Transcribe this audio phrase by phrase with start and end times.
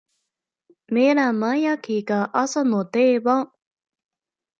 [0.87, 3.51] 目玉焼きが朝の定番